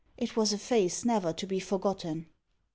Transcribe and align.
It 0.17 0.35
was 0.35 0.51
a 0.51 0.57
face 0.57 1.05
never 1.05 1.31
to 1.31 1.45
be 1.45 1.59
forgotten. 1.59 2.25